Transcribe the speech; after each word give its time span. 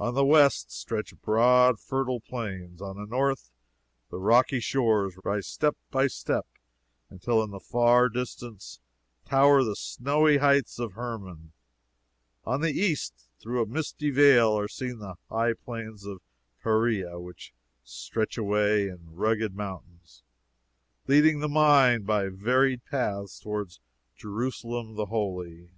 On 0.00 0.14
the 0.14 0.24
west, 0.24 0.72
stretch 0.72 1.14
broad 1.20 1.78
fertile 1.78 2.20
plains; 2.20 2.80
on 2.80 2.96
the 2.96 3.04
north 3.04 3.50
the 4.10 4.16
rocky 4.18 4.60
shores 4.60 5.18
rise 5.24 5.46
step 5.46 5.76
by 5.90 6.06
step 6.06 6.46
until 7.10 7.42
in 7.42 7.50
the 7.50 7.60
far 7.60 8.08
distance 8.08 8.80
tower 9.26 9.62
the 9.62 9.76
snowy 9.76 10.38
heights 10.38 10.78
of 10.78 10.94
Hermon; 10.94 11.52
on 12.46 12.62
the 12.62 12.72
east 12.72 13.28
through 13.38 13.60
a 13.62 13.66
misty 13.66 14.08
veil 14.10 14.58
are 14.58 14.68
seen 14.68 15.00
the 15.00 15.16
high 15.28 15.52
plains 15.52 16.06
of 16.06 16.22
Perea, 16.62 17.20
which 17.20 17.52
stretch 17.84 18.38
away 18.38 18.88
in 18.88 19.12
rugged 19.14 19.54
mountains 19.54 20.22
leading 21.06 21.40
the 21.40 21.46
mind 21.46 22.06
by 22.06 22.28
varied 22.30 22.86
paths 22.86 23.38
toward 23.38 23.76
Jerusalem 24.16 24.94
the 24.94 25.04
Holy. 25.12 25.68